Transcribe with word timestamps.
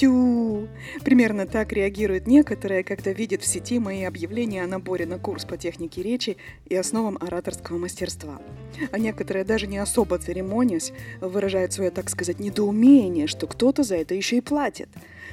Тю! 0.00 0.66
Примерно 1.04 1.46
так 1.46 1.74
реагируют 1.74 2.26
некоторые, 2.26 2.82
когда 2.82 3.12
видят 3.12 3.42
в 3.42 3.46
сети 3.46 3.78
мои 3.78 4.04
объявления 4.04 4.64
о 4.64 4.66
наборе 4.66 5.04
на 5.04 5.18
курс 5.18 5.44
по 5.44 5.58
технике 5.58 6.02
речи 6.02 6.38
и 6.64 6.74
основам 6.74 7.18
ораторского 7.20 7.76
мастерства. 7.76 8.40
А 8.92 8.98
некоторые, 8.98 9.44
даже 9.44 9.66
не 9.66 9.76
особо 9.76 10.16
церемонясь, 10.16 10.94
выражают 11.20 11.74
свое, 11.74 11.90
так 11.90 12.08
сказать, 12.08 12.40
недоумение, 12.40 13.26
что 13.26 13.46
кто-то 13.46 13.82
за 13.82 13.96
это 13.96 14.14
еще 14.14 14.38
и 14.38 14.40
платит. 14.40 14.88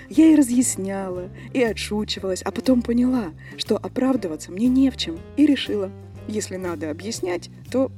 Я 0.10 0.26
и 0.26 0.36
разъясняла, 0.36 1.30
и 1.54 1.64
отшучивалась, 1.64 2.42
а 2.42 2.52
потом 2.52 2.82
поняла, 2.82 3.32
что 3.56 3.78
оправдываться 3.78 4.52
мне 4.52 4.68
не 4.68 4.90
в 4.92 4.98
чем, 4.98 5.18
и 5.38 5.46
решила, 5.46 5.94
если 6.28 6.58
надо 6.58 6.92
объяснять, 6.92 7.50
то 7.72 7.90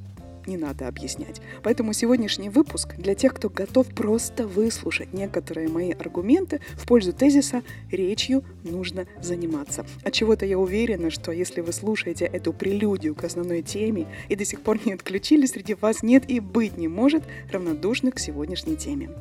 не 0.50 0.58
надо 0.58 0.88
объяснять. 0.88 1.42
Поэтому 1.64 1.94
сегодняшний 1.94 2.50
выпуск 2.50 2.96
для 2.98 3.16
тех, 3.16 3.34
кто 3.34 3.50
готов 3.50 3.88
просто 3.88 4.48
выслушать 4.48 5.14
некоторые 5.14 5.70
мои 5.70 5.92
аргументы 5.92 6.60
в 6.74 6.88
пользу 6.88 7.14
тезиса 7.14 7.62
«речью 7.92 8.44
нужно 8.64 9.06
заниматься». 9.22 9.86
От 10.04 10.14
чего-то 10.14 10.46
я 10.46 10.58
уверена, 10.58 11.12
что 11.12 11.32
если 11.32 11.62
вы 11.62 11.72
слушаете 11.72 12.26
эту 12.26 12.52
прелюдию 12.52 13.16
к 13.16 13.24
основной 13.24 13.62
теме 13.62 14.08
и 14.28 14.36
до 14.36 14.44
сих 14.44 14.62
пор 14.62 14.80
не 14.86 14.94
отключили, 14.94 15.46
среди 15.46 15.76
вас 15.76 16.02
нет 16.04 16.30
и 16.30 16.40
быть 16.40 16.78
не 16.78 16.88
может 16.88 17.24
равнодушных 17.52 18.16
к 18.16 18.20
сегодняшней 18.20 18.76
теме. 18.76 19.12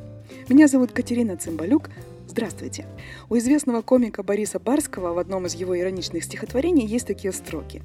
Меня 0.47 0.67
зовут 0.67 0.91
Катерина 0.91 1.37
Цымбалюк, 1.37 1.89
Здравствуйте. 2.27 2.85
У 3.27 3.37
известного 3.37 3.81
комика 3.81 4.21
Бориса 4.21 4.59
Барского 4.59 5.13
в 5.13 5.17
одном 5.17 5.47
из 5.47 5.55
его 5.55 5.77
ироничных 5.77 6.23
стихотворений 6.23 6.85
есть 6.85 7.07
такие 7.07 7.33
строки. 7.33 7.81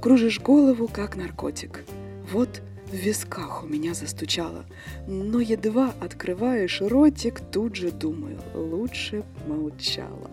«Кружишь 0.00 0.40
голову, 0.40 0.88
как 0.88 1.14
наркотик. 1.14 1.84
Вот 2.30 2.62
в 2.90 2.94
висках 2.94 3.62
у 3.62 3.66
меня 3.66 3.94
застучало, 3.94 4.64
но 5.06 5.40
едва 5.40 5.94
открываешь 6.00 6.80
ротик, 6.80 7.40
тут 7.52 7.76
же 7.76 7.90
думаю, 7.90 8.40
лучше 8.54 9.22
молчала. 9.46 10.30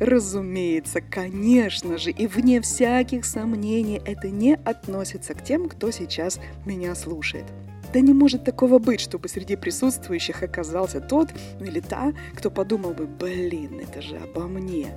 Разумеется, 0.00 1.00
конечно 1.00 1.96
же, 1.96 2.10
и 2.10 2.26
вне 2.26 2.60
всяких 2.60 3.24
сомнений 3.24 4.00
это 4.04 4.28
не 4.28 4.54
относится 4.54 5.34
к 5.34 5.44
тем, 5.44 5.68
кто 5.68 5.90
сейчас 5.90 6.40
меня 6.64 6.94
слушает. 6.94 7.44
Да 7.92 8.00
не 8.00 8.12
может 8.12 8.44
такого 8.44 8.78
быть, 8.78 9.00
чтобы 9.00 9.28
среди 9.28 9.56
присутствующих 9.56 10.42
оказался 10.42 11.00
тот 11.00 11.28
или 11.60 11.80
та, 11.80 12.12
кто 12.34 12.50
подумал 12.50 12.94
бы, 12.94 13.06
блин, 13.06 13.80
это 13.80 14.02
же 14.02 14.16
обо 14.16 14.48
мне. 14.48 14.88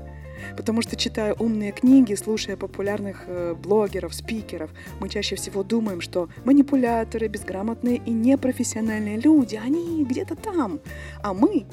Потому 0.58 0.82
что, 0.82 0.96
читая 0.96 1.34
умные 1.34 1.72
книги, 1.72 2.14
слушая 2.16 2.58
популярных 2.58 3.24
э, 3.28 3.56
блогеров, 3.56 4.14
спикеров, 4.14 4.72
мы 5.00 5.10
чаще 5.10 5.36
всего 5.36 5.64
думаем, 5.64 6.02
что 6.02 6.30
манипуляторы, 6.46 7.28
безграмотные 7.28 7.98
и 7.98 8.12
непрофессиональные 8.12 9.20
люди, 9.20 9.56
они 9.56 10.04
где-то 10.04 10.36
там. 10.36 10.80
А 11.22 11.34
мы, 11.34 11.66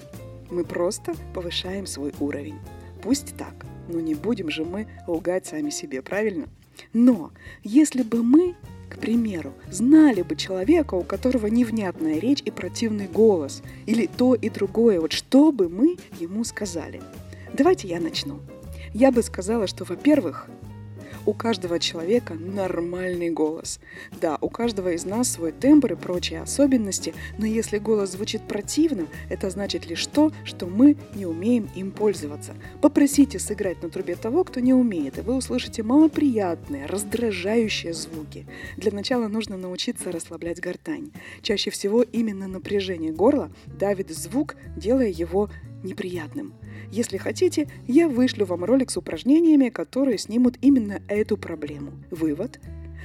мы 0.50 0.64
просто 0.64 1.14
повышаем 1.34 1.86
свой 1.86 2.12
уровень. 2.20 2.58
Пусть 3.02 3.36
так, 3.36 3.66
но 3.88 4.00
не 4.00 4.14
будем 4.14 4.50
же 4.50 4.64
мы 4.64 4.86
лгать 5.06 5.46
сами 5.46 5.70
себе, 5.70 6.02
правильно? 6.02 6.46
Но 6.92 7.32
если 7.62 8.02
бы 8.02 8.22
мы 8.22 8.54
к 8.88 8.98
примеру, 8.98 9.52
знали 9.70 10.22
бы 10.22 10.36
человека, 10.36 10.94
у 10.94 11.02
которого 11.02 11.48
невнятная 11.48 12.18
речь 12.18 12.42
и 12.44 12.50
противный 12.50 13.08
голос, 13.08 13.62
или 13.86 14.06
то 14.06 14.34
и 14.34 14.48
другое, 14.48 15.00
вот 15.00 15.12
что 15.12 15.52
бы 15.52 15.68
мы 15.68 15.96
ему 16.18 16.44
сказали? 16.44 17.02
Давайте 17.52 17.88
я 17.88 18.00
начну. 18.00 18.40
Я 18.98 19.12
бы 19.12 19.22
сказала, 19.22 19.66
что, 19.66 19.84
во-первых, 19.84 20.48
у 21.26 21.34
каждого 21.34 21.78
человека 21.78 22.32
нормальный 22.32 23.28
голос. 23.28 23.78
Да, 24.22 24.38
у 24.40 24.48
каждого 24.48 24.92
из 24.92 25.04
нас 25.04 25.30
свой 25.30 25.52
тембр 25.52 25.92
и 25.92 25.96
прочие 25.96 26.40
особенности, 26.40 27.12
но 27.36 27.44
если 27.44 27.76
голос 27.76 28.12
звучит 28.12 28.40
противно, 28.48 29.06
это 29.28 29.50
значит 29.50 29.86
лишь 29.86 30.06
то, 30.06 30.32
что 30.44 30.64
мы 30.64 30.96
не 31.14 31.26
умеем 31.26 31.68
им 31.74 31.90
пользоваться. 31.90 32.54
Попросите 32.80 33.38
сыграть 33.38 33.82
на 33.82 33.90
трубе 33.90 34.16
того, 34.16 34.44
кто 34.44 34.60
не 34.60 34.72
умеет, 34.72 35.18
и 35.18 35.20
вы 35.20 35.36
услышите 35.36 35.82
малоприятные, 35.82 36.86
раздражающие 36.86 37.92
звуки. 37.92 38.46
Для 38.78 38.92
начала 38.92 39.28
нужно 39.28 39.58
научиться 39.58 40.10
расслаблять 40.10 40.60
гортань. 40.60 41.12
Чаще 41.42 41.70
всего 41.70 42.00
именно 42.00 42.48
напряжение 42.48 43.12
горла 43.12 43.50
давит 43.66 44.08
звук, 44.08 44.56
делая 44.74 45.08
его 45.08 45.50
неприятным. 45.86 46.52
Если 46.92 47.16
хотите, 47.16 47.68
я 47.86 48.08
вышлю 48.08 48.44
вам 48.44 48.64
ролик 48.64 48.90
с 48.90 48.96
упражнениями, 48.96 49.70
которые 49.70 50.18
снимут 50.18 50.56
именно 50.60 51.00
эту 51.08 51.36
проблему. 51.36 51.92
Вывод. 52.10 52.60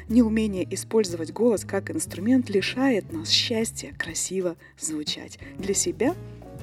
Неумение 0.09 0.67
использовать 0.73 1.31
голос 1.31 1.63
как 1.63 1.89
инструмент 1.89 2.49
лишает 2.49 3.13
нас 3.13 3.29
счастья 3.29 3.93
красиво 3.97 4.57
звучать 4.77 5.39
для 5.57 5.73
себя 5.73 6.15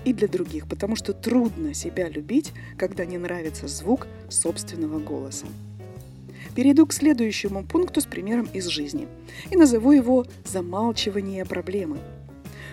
и 0.05 0.13
для 0.13 0.29
других, 0.29 0.69
потому 0.69 0.97
что 0.97 1.13
трудно 1.13 1.73
себя 1.73 2.09
любить, 2.09 2.53
когда 2.77 3.07
не 3.07 3.17
нравится 3.17 3.67
звук 3.67 4.07
собственного 4.29 4.99
голоса. 4.99 5.47
Перейду 6.55 6.87
к 6.87 6.93
следующему 6.93 7.65
пункту 7.65 8.01
с 8.01 8.05
примером 8.05 8.49
из 8.53 8.67
жизни 8.67 9.09
и 9.51 9.57
назову 9.57 9.93
его 9.93 10.27
«замалчивание 10.45 11.45
проблемы». 11.45 11.99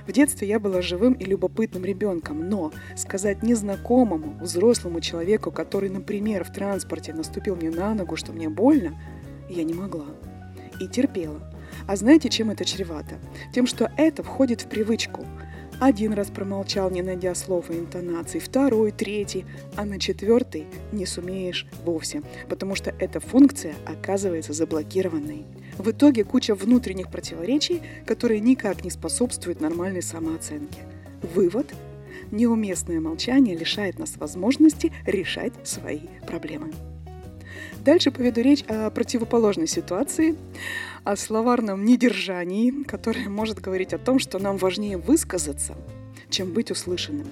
В 0.08 0.12
детстве 0.12 0.48
я 0.48 0.60
была 0.60 0.82
живым 0.82 1.14
и 1.14 1.26
любопытным 1.26 1.84
ребенком, 1.84 2.48
но 2.48 2.72
сказать 2.96 3.42
незнакомому, 3.42 4.38
взрослому 4.40 5.02
человеку, 5.02 5.52
который, 5.52 5.90
например, 5.90 6.44
в 6.44 6.54
транспорте 6.54 7.14
наступил 7.14 7.56
мне 7.56 7.72
на 7.72 7.94
ногу, 7.96 8.16
что 8.16 8.32
мне 8.32 8.50
больно, 8.50 9.00
я 9.50 9.64
не 9.64 9.74
могла. 9.74 10.06
И 10.80 10.88
терпела. 10.88 11.52
А 11.88 11.96
знаете, 11.96 12.30
чем 12.30 12.52
это 12.52 12.66
чревато? 12.66 13.16
Тем, 13.54 13.66
что 13.66 13.92
это 13.98 14.24
входит 14.24 14.62
в 14.62 14.68
привычку. 14.68 15.26
Один 15.80 16.14
раз 16.14 16.30
промолчал, 16.30 16.90
не 16.90 17.02
найдя 17.02 17.36
слов 17.36 17.70
и 17.70 17.74
интонаций, 17.74 18.40
второй, 18.40 18.92
третий, 18.92 19.46
а 19.76 19.84
на 19.86 20.00
четвертый 20.00 20.68
не 20.94 21.06
сумеешь 21.06 21.68
вовсе, 21.84 22.22
потому 22.48 22.76
что 22.76 22.94
эта 22.98 23.20
функция 23.20 23.76
оказывается 23.86 24.54
заблокированной. 24.54 25.46
В 25.78 25.92
итоге 25.92 26.24
куча 26.24 26.56
внутренних 26.56 27.10
противоречий, 27.10 27.82
которые 28.06 28.40
никак 28.40 28.84
не 28.84 28.90
способствуют 28.90 29.60
нормальной 29.60 30.02
самооценке. 30.02 30.80
Вывод– 31.34 31.74
неуместное 32.32 33.00
молчание 33.00 33.56
лишает 33.58 34.00
нас 34.00 34.18
возможности 34.18 34.92
решать 35.06 35.54
свои 35.64 36.02
проблемы. 36.26 36.72
Дальше 37.84 38.12
поведу 38.12 38.42
речь 38.42 38.64
о 38.64 38.90
противоположной 38.90 39.68
ситуации, 39.68 40.36
о 41.04 41.16
словарном 41.16 41.86
недержании, 41.86 42.84
которое 42.84 43.30
может 43.30 43.60
говорить 43.60 43.94
о 43.94 44.00
том, 44.00 44.18
что 44.18 44.40
нам 44.40 44.58
важнее 44.58 44.98
высказаться, 44.98 45.76
чем 46.36 46.52
быть 46.52 46.70
услышанным. 46.70 47.28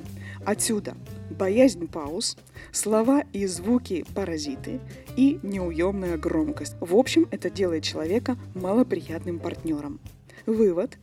Отсюда 0.45 0.95
боязнь 1.29 1.87
пауз, 1.89 2.37
слова 2.71 3.25
и 3.33 3.45
звуки 3.47 4.05
паразиты 4.15 4.79
и 5.17 5.39
неуемная 5.43 6.17
громкость. 6.17 6.75
В 6.79 6.95
общем, 6.95 7.27
это 7.29 7.49
делает 7.49 7.83
человека 7.83 8.37
малоприятным 8.55 9.39
партнером. 9.39 9.99
Вывод. 10.45 10.97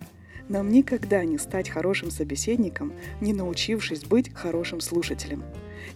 Нам 0.49 0.71
никогда 0.71 1.25
не 1.25 1.37
стать 1.37 1.69
хорошим 1.69 2.11
собеседником, 2.11 2.95
не 3.21 3.35
научившись 3.35 4.05
быть 4.05 4.35
хорошим 4.35 4.81
слушателем. 4.81 5.45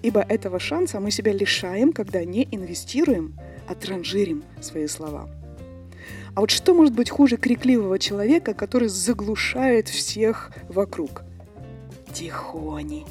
Ибо 0.03 0.21
этого 0.21 0.60
шанса 0.60 1.00
мы 1.00 1.10
себя 1.10 1.32
лишаем, 1.32 1.92
когда 1.92 2.22
не 2.22 2.47
инвестируем, 2.50 3.34
а 3.66 3.75
транжирим 3.75 4.44
свои 4.60 4.86
слова. 4.88 5.28
А 6.34 6.41
вот 6.41 6.50
что 6.50 6.75
может 6.75 6.94
быть 6.94 7.09
хуже 7.09 7.38
крикливого 7.38 7.98
человека, 7.98 8.53
который 8.53 8.88
заглушает 8.88 9.88
всех 9.88 10.53
вокруг? 10.69 11.25
Тихони. 12.14 13.04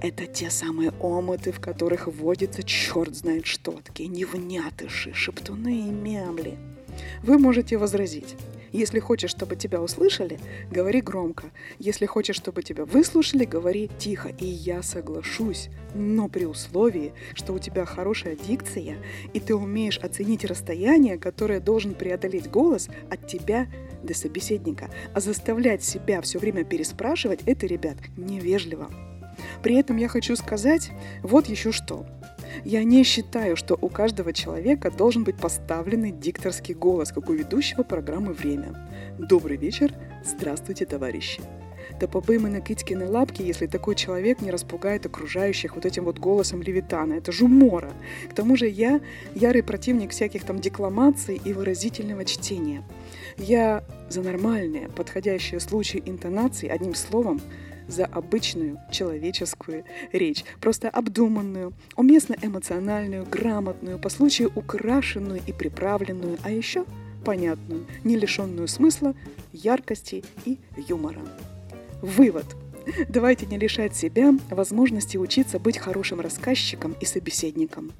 Это 0.00 0.26
те 0.26 0.50
самые 0.50 0.92
омыты, 1.00 1.50
в 1.50 1.60
которых 1.60 2.06
водится 2.06 2.62
черт 2.62 3.14
знает 3.14 3.44
что, 3.44 3.72
такие 3.72 4.08
невнятыши, 4.08 5.12
шептуны 5.12 5.80
и 5.80 5.90
мямли. 5.90 6.56
Вы 7.24 7.38
можете 7.38 7.76
возразить. 7.76 8.36
Если 8.72 8.98
хочешь, 8.98 9.30
чтобы 9.30 9.56
тебя 9.56 9.80
услышали, 9.80 10.38
говори 10.70 11.00
громко. 11.00 11.50
Если 11.78 12.06
хочешь, 12.06 12.36
чтобы 12.36 12.62
тебя 12.62 12.84
выслушали, 12.84 13.44
говори 13.44 13.90
тихо. 13.98 14.30
И 14.38 14.44
я 14.44 14.82
соглашусь, 14.82 15.68
но 15.94 16.28
при 16.28 16.44
условии, 16.44 17.12
что 17.34 17.52
у 17.52 17.58
тебя 17.58 17.84
хорошая 17.84 18.36
дикция, 18.36 18.96
и 19.32 19.40
ты 19.40 19.54
умеешь 19.54 19.98
оценить 19.98 20.44
расстояние, 20.44 21.18
которое 21.18 21.60
должен 21.60 21.94
преодолеть 21.94 22.50
голос 22.50 22.88
от 23.10 23.26
тебя 23.26 23.66
до 24.02 24.14
собеседника. 24.14 24.90
А 25.14 25.20
заставлять 25.20 25.82
себя 25.82 26.20
все 26.20 26.38
время 26.38 26.64
переспрашивать, 26.64 27.40
это, 27.46 27.66
ребят, 27.66 27.96
невежливо. 28.16 28.90
При 29.62 29.76
этом 29.76 29.96
я 29.96 30.08
хочу 30.08 30.36
сказать 30.36 30.90
вот 31.22 31.46
еще 31.46 31.72
что. 31.72 32.06
Я 32.64 32.84
не 32.84 33.04
считаю, 33.04 33.56
что 33.56 33.78
у 33.80 33.88
каждого 33.88 34.32
человека 34.32 34.90
должен 34.90 35.24
быть 35.24 35.36
поставленный 35.36 36.10
дикторский 36.10 36.74
голос, 36.74 37.12
как 37.12 37.28
у 37.28 37.32
ведущего 37.32 37.82
программы 37.82 38.32
«Время». 38.32 38.74
Добрый 39.18 39.56
вечер, 39.56 39.92
здравствуйте, 40.24 40.86
товарищи. 40.86 41.40
Да 42.00 42.08
побы 42.08 42.38
мы 42.38 42.50
на 42.50 42.60
Китькины 42.60 43.08
лапки, 43.08 43.42
если 43.42 43.66
такой 43.66 43.94
человек 43.94 44.42
не 44.42 44.50
распугает 44.50 45.06
окружающих 45.06 45.76
вот 45.76 45.86
этим 45.86 46.04
вот 46.04 46.18
голосом 46.18 46.60
Левитана. 46.60 47.14
Это 47.14 47.32
же 47.32 47.44
умора. 47.44 47.92
К 48.28 48.34
тому 48.34 48.56
же 48.56 48.68
я 48.68 49.00
ярый 49.34 49.62
противник 49.62 50.10
всяких 50.10 50.44
там 50.44 50.60
декламаций 50.60 51.40
и 51.42 51.52
выразительного 51.52 52.24
чтения. 52.24 52.82
Я 53.38 53.84
за 54.08 54.22
нормальные, 54.22 54.88
подходящие 54.88 55.60
случаи 55.60 56.02
интонации, 56.04 56.68
одним 56.68 56.94
словом, 56.94 57.40
за 57.88 58.06
обычную 58.06 58.78
человеческую 58.90 59.84
речь. 60.12 60.44
Просто 60.60 60.88
обдуманную, 60.88 61.72
уместно 61.96 62.36
эмоциональную, 62.40 63.24
грамотную, 63.24 63.98
по 63.98 64.08
случаю 64.08 64.52
украшенную 64.54 65.40
и 65.46 65.52
приправленную, 65.52 66.38
а 66.42 66.50
еще 66.50 66.84
понятную, 67.24 67.86
не 68.04 68.16
лишенную 68.16 68.68
смысла, 68.68 69.14
яркости 69.52 70.24
и 70.44 70.58
юмора. 70.76 71.22
Вывод– 72.02 72.46
Давайте 73.08 73.46
не 73.46 73.58
лишать 73.58 73.96
себя 73.96 74.34
возможности 74.50 75.16
учиться 75.16 75.58
быть 75.58 75.78
хорошим 75.78 76.20
рассказчиком 76.20 76.94
и 77.00 77.04
собеседником. 77.04 77.92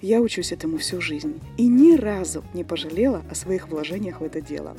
Я 0.00 0.20
учусь 0.20 0.52
этому 0.52 0.78
всю 0.78 1.00
жизнь 1.00 1.40
и 1.56 1.66
ни 1.66 1.96
разу 1.96 2.44
не 2.52 2.64
пожалела 2.64 3.24
о 3.30 3.34
своих 3.34 3.68
вложениях 3.68 4.20
в 4.20 4.24
это 4.24 4.40
дело. 4.40 4.76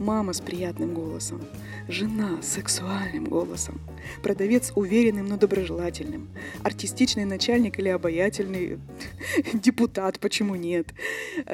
Мама 0.00 0.32
с 0.32 0.40
приятным 0.40 0.94
голосом, 0.94 1.42
жена 1.86 2.42
с 2.42 2.48
сексуальным 2.48 3.24
голосом, 3.24 3.80
продавец 4.22 4.72
уверенным, 4.74 5.26
но 5.26 5.36
доброжелательным, 5.36 6.28
артистичный 6.64 7.24
начальник 7.24 7.78
или 7.78 7.88
обаятельный 7.88 8.80
депутат, 9.52 10.18
почему 10.18 10.56
нет. 10.56 10.88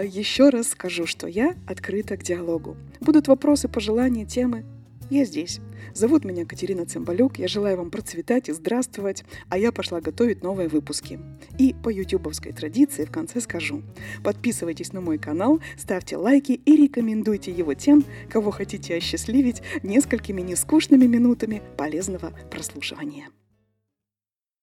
Еще 0.02 0.48
раз 0.48 0.68
скажу, 0.68 1.04
что 1.04 1.26
я 1.26 1.56
открыта 1.66 2.16
к 2.16 2.22
диалогу. 2.22 2.76
Будут 3.00 3.28
вопросы, 3.28 3.68
пожелания, 3.68 4.24
темы, 4.24 4.64
я 5.10 5.24
здесь. 5.24 5.60
Зовут 5.94 6.24
меня 6.24 6.44
Катерина 6.44 6.84
Цымбалюк. 6.84 7.38
Я 7.38 7.48
желаю 7.48 7.76
вам 7.78 7.90
процветать 7.90 8.48
и 8.48 8.52
здравствовать. 8.52 9.24
А 9.48 9.58
я 9.58 9.72
пошла 9.72 10.00
готовить 10.00 10.42
новые 10.42 10.68
выпуски. 10.68 11.20
И 11.58 11.74
по 11.82 11.88
ютубовской 11.88 12.52
традиции 12.52 13.04
в 13.04 13.10
конце 13.10 13.40
скажу. 13.40 13.82
Подписывайтесь 14.22 14.92
на 14.92 15.00
мой 15.00 15.18
канал, 15.18 15.60
ставьте 15.76 16.16
лайки 16.16 16.52
и 16.52 16.76
рекомендуйте 16.76 17.50
его 17.50 17.74
тем, 17.74 18.04
кого 18.30 18.50
хотите 18.50 18.96
осчастливить 18.96 19.62
несколькими 19.82 20.40
нескучными 20.40 21.06
минутами 21.06 21.62
полезного 21.76 22.32
прослушивания. 22.50 23.28